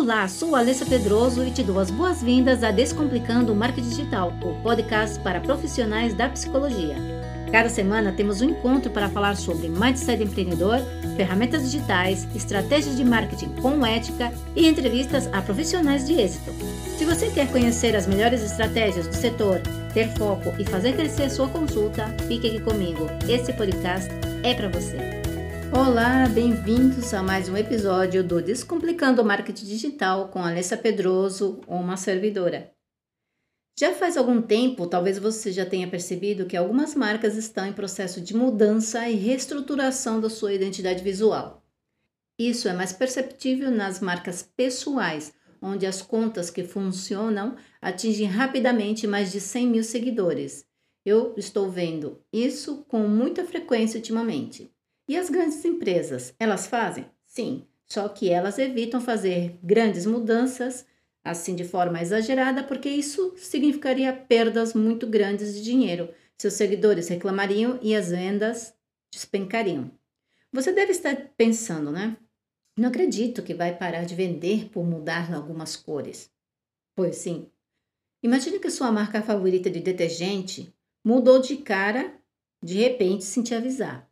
[0.00, 4.54] Olá, sou Alessa Pedroso e te dou as boas-vindas a Descomplicando o Marketing Digital, o
[4.62, 6.94] podcast para profissionais da psicologia.
[7.50, 10.78] Cada semana temos um encontro para falar sobre mindset empreendedor,
[11.16, 16.52] ferramentas digitais, estratégias de marketing com ética e entrevistas a profissionais de êxito.
[16.96, 19.60] Se você quer conhecer as melhores estratégias do setor,
[19.92, 23.04] ter foco e fazer crescer sua consulta, fique aqui comigo.
[23.28, 24.08] Esse podcast
[24.44, 25.27] é para você.
[25.70, 31.96] Olá, bem-vindos a mais um episódio do Descomplicando o Marketing Digital com Alessa Pedroso, uma
[31.98, 32.72] servidora.
[33.78, 38.18] Já faz algum tempo, talvez você já tenha percebido que algumas marcas estão em processo
[38.18, 41.62] de mudança e reestruturação da sua identidade visual.
[42.38, 49.30] Isso é mais perceptível nas marcas pessoais, onde as contas que funcionam atingem rapidamente mais
[49.30, 50.64] de 100 mil seguidores.
[51.04, 54.72] Eu estou vendo isso com muita frequência ultimamente.
[55.08, 57.06] E as grandes empresas, elas fazem?
[57.26, 60.86] Sim, só que elas evitam fazer grandes mudanças
[61.24, 66.12] assim de forma exagerada, porque isso significaria perdas muito grandes de dinheiro.
[66.36, 68.74] Seus seguidores reclamariam e as vendas
[69.12, 69.90] despencariam.
[70.52, 72.16] Você deve estar pensando, né?
[72.76, 76.30] Não acredito que vai parar de vender por mudar algumas cores.
[76.94, 77.50] Pois sim.
[78.22, 82.14] Imagine que sua marca favorita de detergente mudou de cara
[82.62, 84.07] de repente sem te avisar.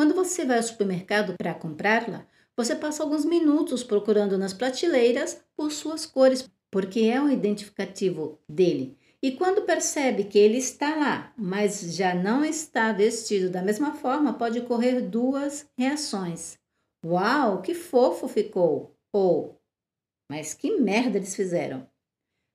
[0.00, 5.70] Quando você vai ao supermercado para comprá-la, você passa alguns minutos procurando nas prateleiras por
[5.70, 8.96] suas cores, porque é um identificativo dele.
[9.22, 14.32] E quando percebe que ele está lá, mas já não está vestido da mesma forma,
[14.32, 16.58] pode ocorrer duas reações.
[17.04, 18.96] Uau, que fofo ficou!
[19.12, 19.60] Ou,
[20.30, 21.86] mas que merda eles fizeram!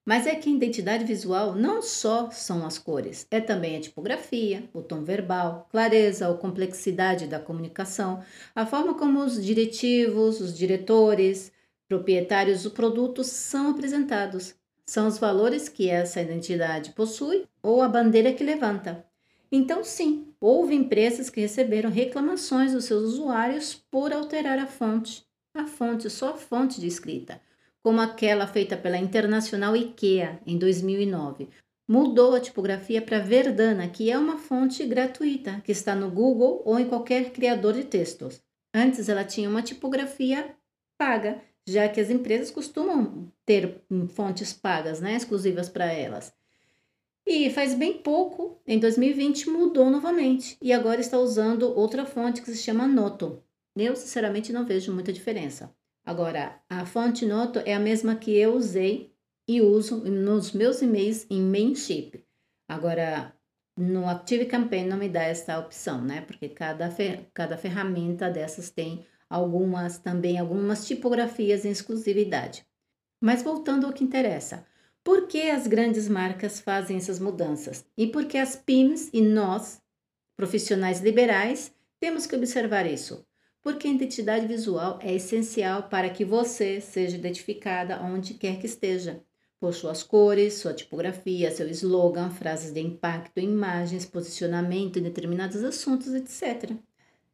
[0.05, 4.69] Mas é que a identidade visual não só são as cores, é também a tipografia,
[4.71, 11.51] o tom verbal, clareza ou complexidade da comunicação, a forma como os diretivos, os diretores,
[11.87, 14.53] proprietários do produto são apresentados.
[14.85, 19.03] São os valores que essa identidade possui ou a bandeira que levanta.
[19.51, 25.25] Então, sim, houve empresas que receberam reclamações dos seus usuários por alterar a fonte.
[25.51, 27.41] A fonte, só a fonte de escrita
[27.85, 31.49] como aquela feita pela internacional IKEA em 2009.
[31.87, 36.79] Mudou a tipografia para Verdana, que é uma fonte gratuita, que está no Google ou
[36.79, 38.41] em qualquer criador de textos.
[38.73, 40.55] Antes ela tinha uma tipografia
[40.97, 43.83] paga, já que as empresas costumam ter
[44.15, 46.33] fontes pagas, né, exclusivas para elas.
[47.23, 52.49] E faz bem pouco, em 2020, mudou novamente e agora está usando outra fonte que
[52.49, 53.43] se chama Noto.
[53.77, 55.71] Eu, sinceramente, não vejo muita diferença.
[56.05, 59.11] Agora, a fonte Noto é a mesma que eu usei
[59.47, 62.23] e uso nos meus e-mails em Mainship.
[62.67, 63.33] Agora,
[63.75, 66.21] no Active Campaign não me dá essa opção, né?
[66.21, 72.63] Porque cada, fer cada ferramenta dessas tem algumas também algumas tipografias em exclusividade.
[73.19, 74.65] Mas voltando ao que interessa,
[75.03, 77.83] por que as grandes marcas fazem essas mudanças?
[77.97, 79.81] E por que as PIMs e nós,
[80.37, 83.25] profissionais liberais, temos que observar isso?
[83.65, 89.23] Porque a identidade visual é essencial para que você seja identificada onde quer que esteja,
[89.59, 96.13] por suas cores, sua tipografia, seu slogan, frases de impacto, imagens, posicionamento em determinados assuntos,
[96.13, 96.73] etc.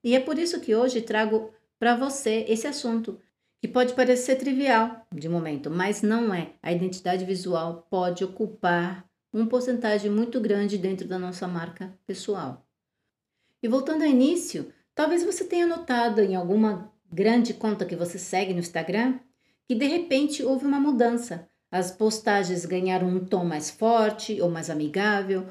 [0.02, 3.20] E é por isso que hoje trago para você esse assunto,
[3.60, 6.54] que pode parecer trivial de momento, mas não é.
[6.64, 12.66] A identidade visual pode ocupar uma porcentagem muito grande dentro da nossa marca pessoal.
[13.62, 18.54] E voltando ao início, Talvez você tenha notado em alguma grande conta que você segue
[18.54, 19.18] no Instagram
[19.68, 21.50] que de repente houve uma mudança.
[21.72, 25.48] As postagens ganharam um tom mais forte ou mais amigável,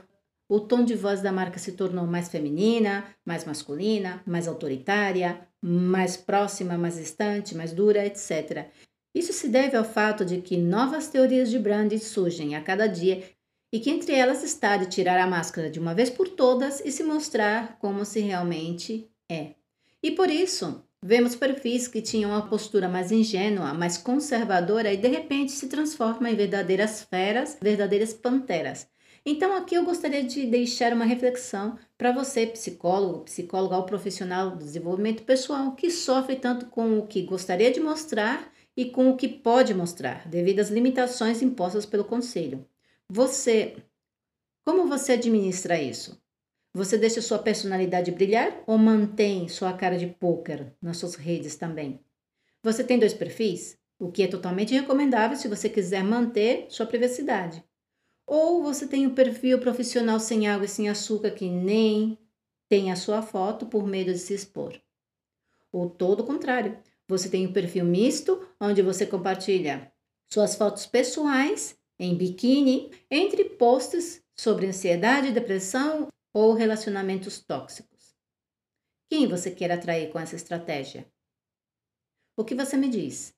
[0.49, 6.17] o tom de voz da marca se tornou mais feminina, mais masculina, mais autoritária, mais
[6.17, 8.69] próxima, mais distante, mais dura, etc.
[9.13, 13.25] Isso se deve ao fato de que novas teorias de branding surgem a cada dia
[13.73, 16.93] e que entre elas está de tirar a máscara de uma vez por todas e
[16.93, 19.55] se mostrar como se realmente é.
[20.03, 25.09] E por isso, vemos perfis que tinham uma postura mais ingênua, mais conservadora e de
[25.09, 28.89] repente se transformam em verdadeiras feras, verdadeiras panteras.
[29.25, 34.65] Então, aqui eu gostaria de deixar uma reflexão para você, psicólogo, psicóloga ou profissional do
[34.65, 39.29] desenvolvimento pessoal, que sofre tanto com o que gostaria de mostrar e com o que
[39.29, 42.67] pode mostrar, devido às limitações impostas pelo conselho.
[43.09, 43.77] Você,
[44.65, 46.20] como você administra isso?
[46.73, 52.01] Você deixa sua personalidade brilhar ou mantém sua cara de poker nas suas redes também?
[52.63, 53.77] Você tem dois perfis?
[53.99, 57.63] O que é totalmente recomendável se você quiser manter sua privacidade.
[58.25, 62.17] Ou você tem um perfil profissional sem água e sem açúcar que nem
[62.69, 64.81] tem a sua foto por medo de se expor.
[65.73, 66.79] Ou todo o contrário,
[67.09, 69.93] você tem um perfil misto onde você compartilha
[70.29, 78.15] suas fotos pessoais em biquíni entre posts sobre ansiedade, depressão ou relacionamentos tóxicos.
[79.09, 81.11] Quem você quer atrair com essa estratégia?
[82.37, 83.35] O que você me diz?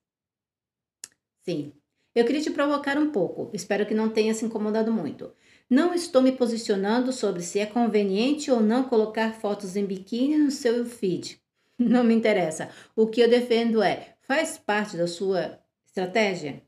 [1.40, 1.72] Sim,
[2.14, 5.34] eu queria te provocar um pouco, espero que não tenha se incomodado muito.
[5.68, 10.50] Não estou me posicionando sobre se é conveniente ou não colocar fotos em biquíni no
[10.50, 11.40] seu feed.
[11.78, 12.70] Não me interessa.
[12.94, 16.62] O que eu defendo é: faz parte da sua estratégia?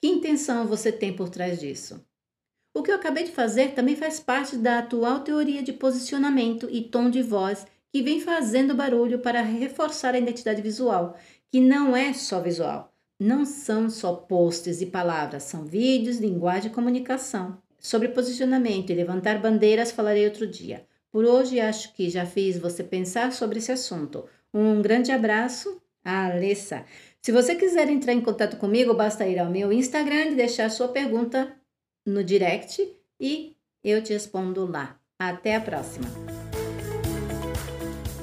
[0.00, 2.04] Que intenção você tem por trás disso?
[2.74, 6.82] O que eu acabei de fazer também faz parte da atual teoria de posicionamento e
[6.82, 11.14] tom de voz que vem fazendo barulho para reforçar a identidade visual,
[11.50, 12.90] que não é só visual.
[13.20, 17.58] Não são só posts e palavras, são vídeos, linguagem e comunicação.
[17.78, 20.86] Sobre posicionamento e levantar bandeiras falarei outro dia.
[21.10, 24.24] Por hoje acho que já fiz você pensar sobre esse assunto.
[24.52, 26.86] Um grande abraço, Alessa.
[27.20, 30.88] Se você quiser entrar em contato comigo, basta ir ao meu Instagram e deixar sua
[30.88, 31.54] pergunta
[32.06, 32.86] no direct
[33.20, 34.96] e eu te respondo lá.
[35.18, 36.06] Até a próxima.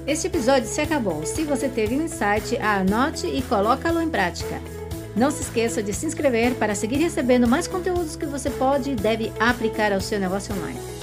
[0.05, 1.25] Este episódio se acabou.
[1.25, 4.59] Se você teve um insight, anote e coloca-lo em prática.
[5.15, 8.95] Não se esqueça de se inscrever para seguir recebendo mais conteúdos que você pode e
[8.95, 10.98] deve aplicar ao seu negócio online.